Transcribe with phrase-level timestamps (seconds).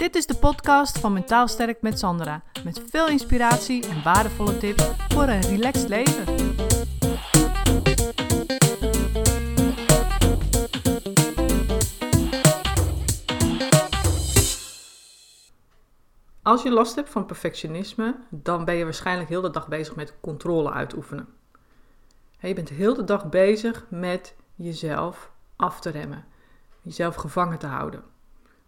[0.00, 2.42] Dit is de podcast van Mentaal Sterk met Sandra.
[2.64, 6.24] Met veel inspiratie en waardevolle tips voor een relaxed leven.
[16.42, 20.14] Als je last hebt van perfectionisme, dan ben je waarschijnlijk heel de dag bezig met
[20.20, 21.28] controle uitoefenen.
[22.38, 26.24] Je bent heel de dag bezig met jezelf af te remmen,
[26.82, 28.02] jezelf gevangen te houden.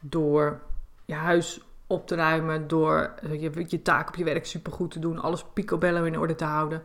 [0.00, 0.60] Door
[1.06, 4.98] je huis op te ruimen, door eh, je, je taak op je werk supergoed te
[4.98, 6.82] doen, alles picobello in orde te houden.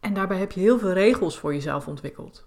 [0.00, 2.44] En daarbij heb je heel veel regels voor jezelf ontwikkeld.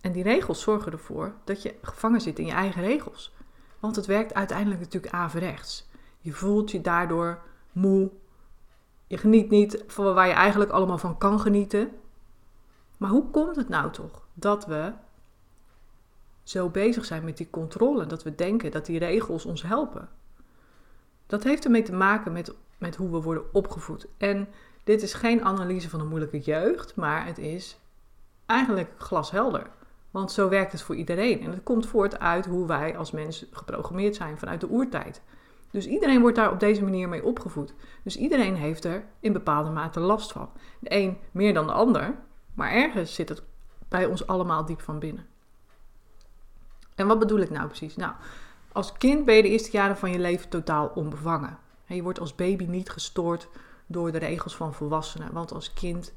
[0.00, 3.34] En die regels zorgen ervoor dat je gevangen zit in je eigen regels.
[3.78, 5.88] Want het werkt uiteindelijk natuurlijk averechts.
[6.20, 8.10] Je voelt je daardoor moe.
[9.06, 11.90] Je geniet niet van waar je eigenlijk allemaal van kan genieten.
[12.98, 14.92] Maar hoe komt het nou toch dat we
[16.48, 20.08] zo bezig zijn met die controle, dat we denken dat die regels ons helpen?
[21.26, 24.06] Dat heeft ermee te maken met, met hoe we worden opgevoed.
[24.16, 24.48] En
[24.84, 27.80] dit is geen analyse van een moeilijke jeugd, maar het is
[28.46, 29.70] eigenlijk glashelder.
[30.10, 31.42] Want zo werkt het voor iedereen.
[31.42, 35.22] En het komt voort uit hoe wij als mens geprogrammeerd zijn vanuit de oertijd.
[35.70, 37.74] Dus iedereen wordt daar op deze manier mee opgevoed.
[38.02, 40.50] Dus iedereen heeft er in bepaalde mate last van.
[40.80, 42.14] De een meer dan de ander,
[42.54, 43.42] maar ergens zit het
[43.88, 45.26] bij ons allemaal diep van binnen.
[46.98, 47.96] En wat bedoel ik nou precies?
[47.96, 48.12] Nou,
[48.72, 51.58] als kind ben je de eerste jaren van je leven totaal onbevangen.
[51.86, 53.48] Je wordt als baby niet gestoord
[53.86, 56.12] door de regels van volwassenen, want als kind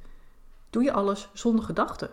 [0.70, 2.10] doe je alles zonder gedachten.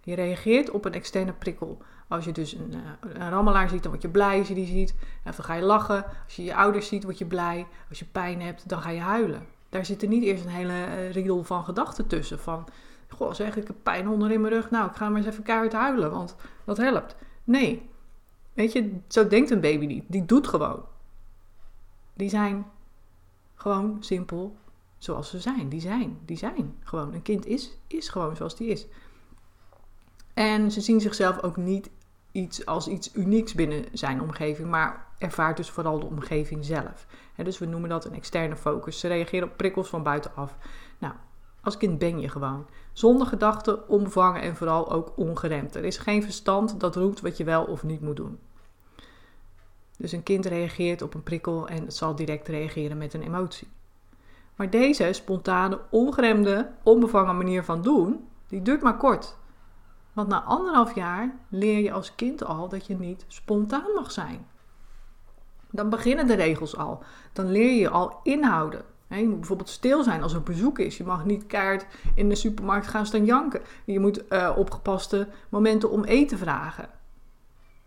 [0.00, 1.78] Je reageert op een externe prikkel.
[2.08, 4.66] Als je dus een, eh, een rammelaar ziet, dan word je blij als je die
[4.66, 4.94] ziet.
[5.24, 6.04] Of dan ga je lachen.
[6.24, 7.66] Als je je ouders ziet, word je blij.
[7.88, 9.46] Als je pijn hebt, dan ga je huilen.
[9.68, 12.38] Daar zit er niet eerst een hele uh, riedel van gedachten tussen.
[12.38, 12.66] Van,
[13.08, 14.70] goh, zeg ik heb pijn onder in mijn rug.
[14.70, 17.16] Nou, ik ga maar eens even keihard huilen, want dat helpt.
[17.46, 17.90] Nee,
[18.52, 20.04] weet je, zo denkt een baby niet.
[20.06, 20.84] Die doet gewoon.
[22.14, 22.66] Die zijn
[23.54, 24.56] gewoon simpel
[24.98, 25.68] zoals ze zijn.
[25.68, 27.14] Die zijn, die zijn gewoon.
[27.14, 28.86] Een kind is, is gewoon zoals die is.
[30.34, 31.90] En ze zien zichzelf ook niet
[32.32, 37.06] iets als iets unieks binnen zijn omgeving, maar ervaart dus vooral de omgeving zelf.
[37.36, 39.00] dus we noemen dat een externe focus.
[39.00, 40.56] Ze reageren op prikkels van buitenaf.
[40.98, 41.14] Nou,
[41.66, 42.66] als kind ben je gewoon.
[42.92, 45.74] Zonder gedachten, onbevangen en vooral ook ongeremd.
[45.74, 48.38] Er is geen verstand dat roept wat je wel of niet moet doen.
[49.98, 53.68] Dus een kind reageert op een prikkel en het zal direct reageren met een emotie.
[54.56, 59.36] Maar deze spontane, ongeremde, onbevangen manier van doen, die duurt maar kort.
[60.12, 64.46] Want na anderhalf jaar leer je als kind al dat je niet spontaan mag zijn.
[65.70, 67.02] Dan beginnen de regels al.
[67.32, 68.84] Dan leer je al inhouden.
[69.08, 70.96] Je moet bijvoorbeeld stil zijn als er bezoek is.
[70.96, 73.62] Je mag niet keihard in de supermarkt gaan staan janken.
[73.84, 76.88] Je moet uh, opgepaste momenten om eten vragen.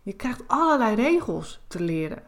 [0.02, 2.22] Je krijgt allerlei regels te leren.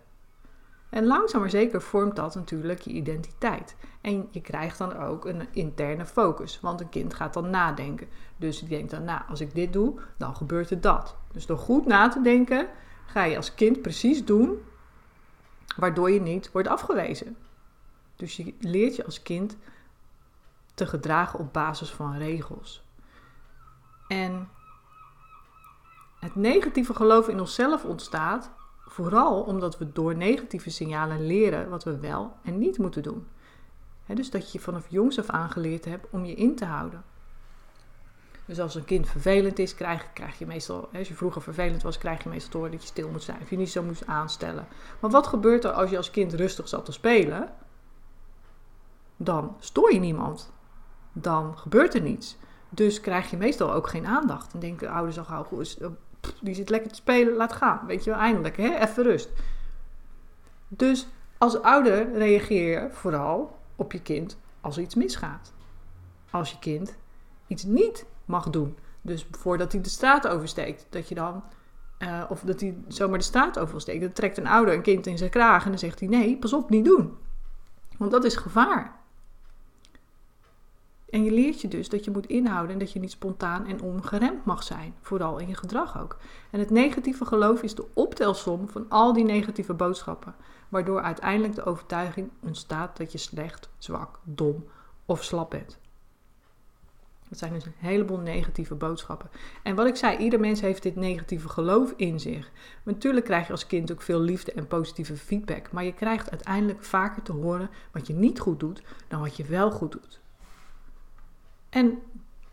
[0.90, 3.76] En langzaam maar zeker vormt dat natuurlijk je identiteit.
[4.00, 8.08] En je krijgt dan ook een interne focus, want een kind gaat dan nadenken.
[8.36, 11.16] Dus die denkt dan, nou, als ik dit doe, dan gebeurt er dat.
[11.32, 12.66] Dus door goed na te denken,
[13.06, 14.58] ga je als kind precies doen
[15.76, 17.36] waardoor je niet wordt afgewezen.
[18.22, 19.56] Dus je leert je als kind
[20.74, 22.82] te gedragen op basis van regels.
[24.08, 24.48] En
[26.18, 28.50] het negatieve geloof in onszelf ontstaat
[28.92, 33.26] Vooral omdat we door negatieve signalen leren wat we wel en niet moeten doen.
[34.06, 37.04] dus dat je vanaf jongs af aan geleerd hebt om je in te houden.
[38.44, 41.98] Dus als een kind vervelend is, krijg, krijg je meestal, als je vroeger vervelend was,
[41.98, 43.38] krijg je meestal door dat je stil moet zijn.
[43.42, 44.66] Of je niet zo moet aanstellen.
[45.00, 47.52] Maar wat gebeurt er als je als kind rustig zat te spelen?
[49.24, 50.52] Dan stoor je niemand.
[51.12, 52.36] Dan gebeurt er niets.
[52.68, 54.52] Dus krijg je meestal ook geen aandacht.
[54.52, 55.46] Dan denken ouders al gauw,
[56.40, 57.86] die zit lekker te spelen, laat gaan.
[57.86, 58.78] Weet je wel, eindelijk, hè?
[58.78, 59.30] even rust.
[60.68, 65.52] Dus als ouder reageer je vooral op je kind als er iets misgaat.
[66.30, 66.96] Als je kind
[67.46, 68.76] iets niet mag doen.
[69.00, 71.44] Dus voordat hij de straat oversteekt, dat je dan,
[71.98, 75.18] uh, of dat hij zomaar de straat oversteekt, dan trekt een ouder een kind in
[75.18, 77.16] zijn kraag en dan zegt hij: Nee, pas op, niet doen.
[77.98, 79.00] Want dat is gevaar.
[81.12, 83.82] En je leert je dus dat je moet inhouden en dat je niet spontaan en
[83.82, 86.18] ongeremd mag zijn, vooral in je gedrag ook.
[86.50, 90.34] En het negatieve geloof is de optelsom van al die negatieve boodschappen,
[90.68, 94.64] waardoor uiteindelijk de overtuiging ontstaat dat je slecht, zwak, dom
[95.06, 95.78] of slap bent.
[97.28, 99.30] Dat zijn dus een heleboel negatieve boodschappen.
[99.62, 102.50] En wat ik zei, ieder mens heeft dit negatieve geloof in zich.
[102.82, 106.84] natuurlijk krijg je als kind ook veel liefde en positieve feedback, maar je krijgt uiteindelijk
[106.84, 110.21] vaker te horen wat je niet goed doet dan wat je wel goed doet.
[111.72, 112.02] En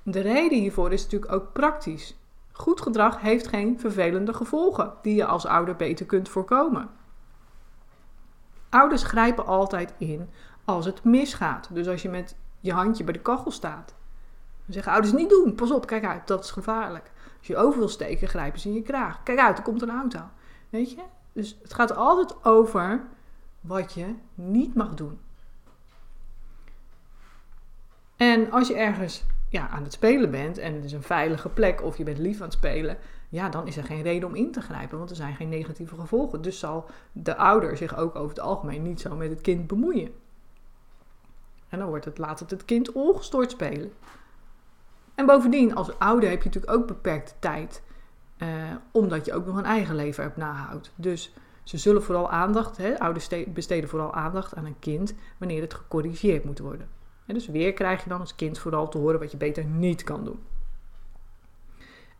[0.03, 2.17] de reden hiervoor is natuurlijk ook praktisch.
[2.51, 6.89] Goed gedrag heeft geen vervelende gevolgen die je als ouder beter kunt voorkomen.
[8.69, 10.29] Ouders grijpen altijd in
[10.65, 11.69] als het misgaat.
[11.73, 13.95] Dus als je met je handje bij de kachel staat.
[14.65, 15.55] Dan zeggen ouders niet doen.
[15.55, 17.11] Pas op, kijk uit, dat is gevaarlijk.
[17.37, 19.23] Als je over wil steken, grijpen ze in je kraag.
[19.23, 20.19] Kijk uit, er komt een auto.
[20.69, 21.01] Weet je?
[21.33, 23.07] Dus het gaat altijd over
[23.61, 25.19] wat je niet mag doen.
[28.29, 31.83] En als je ergens ja, aan het spelen bent en het is een veilige plek
[31.83, 32.97] of je bent lief aan het spelen,
[33.29, 35.95] ja, dan is er geen reden om in te grijpen, want er zijn geen negatieve
[35.95, 36.41] gevolgen.
[36.41, 40.11] Dus zal de ouder zich ook over het algemeen niet zo met het kind bemoeien.
[41.69, 43.91] En dan wordt het, laat het het kind ongestoord spelen.
[45.15, 47.83] En bovendien, als ouder heb je natuurlijk ook beperkte tijd,
[48.37, 48.47] eh,
[48.91, 50.91] omdat je ook nog een eigen leven hebt nahoudt.
[50.95, 51.33] Dus
[51.63, 56.43] ze zullen vooral aandacht, hè, ouders besteden vooral aandacht aan een kind wanneer het gecorrigeerd
[56.43, 56.98] moet worden.
[57.33, 60.23] Dus weer krijg je dan als kind vooral te horen wat je beter niet kan
[60.23, 60.39] doen.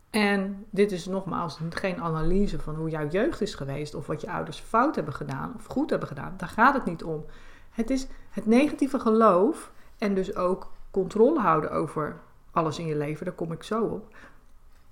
[0.10, 4.32] En dit is nogmaals geen analyse van hoe jouw jeugd is geweest of wat je
[4.32, 6.34] ouders fout hebben gedaan of goed hebben gedaan.
[6.38, 7.26] Daar gaat het niet om.
[7.70, 12.20] Het is het negatieve geloof en dus ook controle houden over
[12.52, 14.16] alles in je leven, daar kom ik zo op.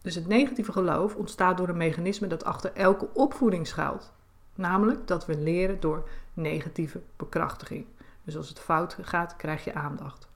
[0.02, 4.14] Dus het negatieve geloof ontstaat door een mechanisme dat achter elke opvoeding schuilt.
[4.56, 7.86] Namelijk dat we leren door negatieve bekrachtiging.
[8.28, 10.28] Dus als het fout gaat, krijg je aandacht.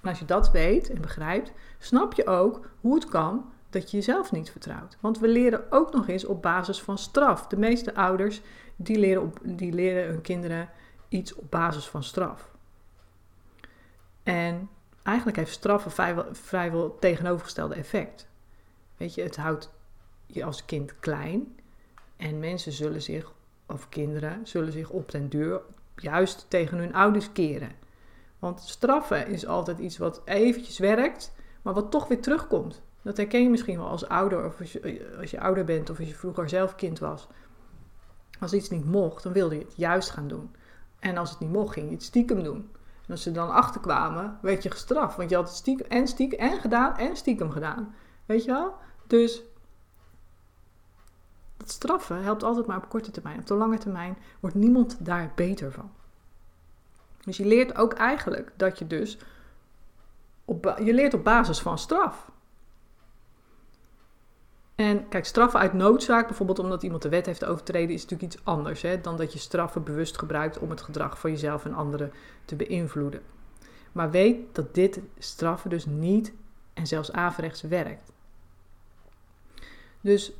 [0.00, 3.96] En als je dat weet en begrijpt, snap je ook hoe het kan dat je
[3.96, 4.96] jezelf niet vertrouwt.
[5.00, 7.46] Want we leren ook nog eens op basis van straf.
[7.46, 8.40] De meeste ouders
[8.76, 10.68] die leren, op, die leren hun kinderen
[11.08, 12.50] iets op basis van straf.
[14.22, 14.68] En
[15.02, 18.28] eigenlijk heeft straffen vrijwel, vrijwel tegenovergestelde effect.
[18.96, 19.70] Weet je, het houdt
[20.26, 21.58] je als kind klein.
[22.16, 23.32] En mensen zullen zich,
[23.66, 25.60] of kinderen, zullen zich op den duur
[25.96, 27.70] juist tegen hun ouders keren.
[28.38, 32.82] Want straffen is altijd iets wat eventjes werkt, maar wat toch weer terugkomt.
[33.02, 34.60] Dat herken je misschien wel als ouder, of
[35.18, 37.26] als je, ouder bent, of als je vroeger zelf kind was.
[38.40, 40.54] Als iets niet mocht, dan wilde je het juist gaan doen.
[40.98, 42.70] En als het niet mocht, ging je het stiekem doen.
[43.06, 45.16] En als ze dan achterkwamen, werd je gestraft.
[45.16, 47.94] Want je had het stiekem en stiekem en gedaan en stiekem gedaan.
[48.26, 48.74] Weet je wel?
[49.06, 49.42] Dus
[51.70, 53.38] straffen helpt altijd maar op korte termijn.
[53.38, 55.90] Op de lange termijn wordt niemand daar beter van.
[57.24, 59.18] Dus je leert ook eigenlijk dat je dus
[60.44, 62.30] op, je leert op basis van straf.
[64.74, 68.44] En kijk, straffen uit noodzaak, bijvoorbeeld omdat iemand de wet heeft overtreden, is natuurlijk iets
[68.44, 72.12] anders hè, dan dat je straffen bewust gebruikt om het gedrag van jezelf en anderen
[72.44, 73.22] te beïnvloeden.
[73.92, 76.32] Maar weet dat dit straffen dus niet
[76.72, 78.12] en zelfs averechts werkt.
[80.00, 80.32] Dus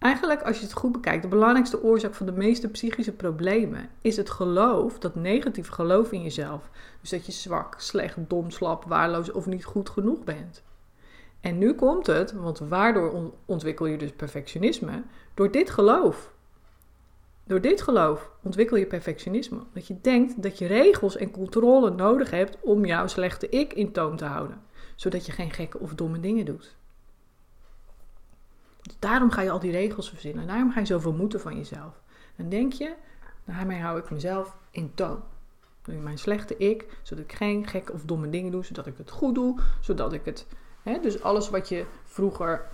[0.00, 4.16] Eigenlijk, als je het goed bekijkt, de belangrijkste oorzaak van de meeste psychische problemen is
[4.16, 6.70] het geloof, dat negatieve geloof in jezelf.
[7.00, 10.62] Dus dat je zwak, slecht, dom, slap, waarloos of niet goed genoeg bent.
[11.40, 15.02] En nu komt het, want waardoor ontwikkel je dus perfectionisme?
[15.34, 16.32] Door dit geloof.
[17.44, 19.58] Door dit geloof ontwikkel je perfectionisme.
[19.72, 23.92] Dat je denkt dat je regels en controle nodig hebt om jouw slechte ik in
[23.92, 24.62] toon te houden.
[24.96, 26.78] Zodat je geen gekke of domme dingen doet.
[28.98, 30.46] Daarom ga je al die regels verzinnen.
[30.46, 32.00] Daarom ga je zoveel moeten van jezelf.
[32.36, 32.94] Dan denk je,
[33.44, 35.22] daarmee hou ik mezelf in toon.
[35.82, 39.10] Doe mijn slechte ik, zodat ik geen gekke of domme dingen doe, zodat ik het
[39.10, 40.46] goed doe, zodat ik het.
[40.82, 42.66] Hè, dus alles wat je vroeger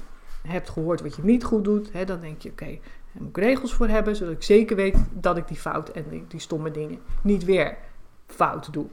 [0.43, 2.79] hebt gehoord, wat je niet goed doet, hè, dan denk je: oké,
[3.13, 6.25] daar moet ik regels voor hebben, zodat ik zeker weet dat ik die fout en
[6.29, 7.79] die stomme dingen niet weer
[8.27, 8.87] fout doe.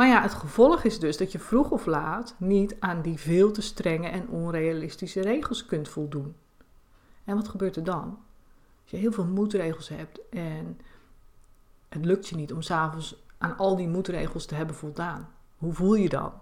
[0.00, 3.52] Maar ja, het gevolg is dus dat je vroeg of laat niet aan die veel
[3.52, 6.36] te strenge en onrealistische regels kunt voldoen.
[7.24, 8.18] En wat gebeurt er dan?
[8.82, 10.80] Als je heel veel moedregels hebt en
[11.88, 15.28] het lukt je niet om s'avonds aan al die moedregels te hebben voldaan,
[15.58, 16.32] hoe voel je dan?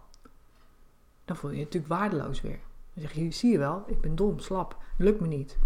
[1.24, 2.60] Dan voel je je natuurlijk waardeloos weer.
[2.94, 5.58] Dan zeg je, zie je wel, ik ben dom, slap, lukt me niet.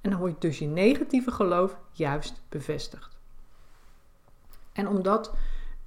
[0.00, 3.18] En dan wordt dus je negatieve geloof juist bevestigd.
[4.72, 5.32] En omdat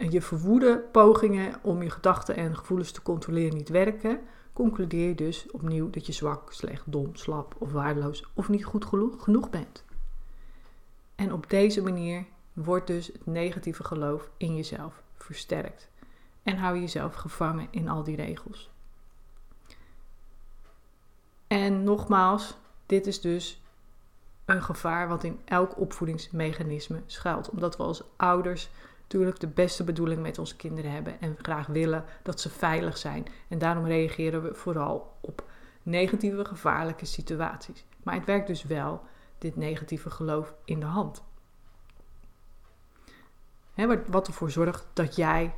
[0.10, 4.20] je verwoede pogingen om je gedachten en gevoelens te controleren niet werken,
[4.54, 8.86] concludeer je dus opnieuw dat je zwak, slecht, dom, slap of waardeloos of niet goed
[9.18, 9.84] genoeg bent.
[11.16, 15.90] En op deze manier wordt dus het negatieve geloof in jezelf versterkt.
[16.44, 18.70] En hou je jezelf gevangen in al die regels.
[21.48, 23.62] En nogmaals, dit is dus
[24.46, 27.50] een gevaar wat in elk opvoedingsmechanisme schuilt.
[27.50, 28.70] Omdat we als ouders
[29.12, 33.26] natuurlijk de beste bedoeling met onze kinderen hebben en graag willen dat ze veilig zijn.
[33.48, 35.44] En daarom reageren we vooral op
[35.84, 37.86] negatieve, gevaarlijke situaties.
[38.04, 39.02] Maar het werkt dus wel,
[39.38, 41.24] dit negatieve geloof, in de hand.
[44.08, 45.54] wat ervoor zorgt dat jij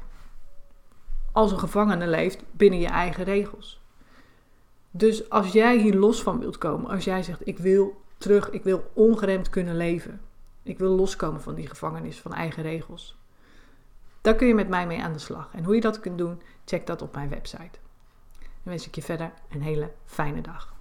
[1.31, 3.81] als een gevangene leeft binnen je eigen regels.
[4.91, 8.63] Dus als jij hier los van wilt komen, als jij zegt: Ik wil terug, ik
[8.63, 10.21] wil ongeremd kunnen leven.
[10.63, 13.21] Ik wil loskomen van die gevangenis van eigen regels.
[14.23, 15.49] Daar kun je met mij mee aan de slag.
[15.53, 17.79] En hoe je dat kunt doen, check dat op mijn website.
[18.39, 20.73] Dan wens ik je verder een hele fijne dag.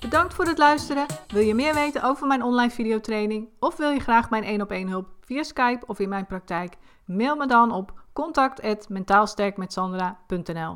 [0.00, 1.06] Bedankt voor het luisteren.
[1.28, 4.70] Wil je meer weten over mijn online videotraining of wil je graag mijn 1 op
[4.70, 6.76] 1 hulp via Skype of in mijn praktijk?
[7.04, 10.72] Mail me dan op contact@mentaalsterkmetsandra.nl.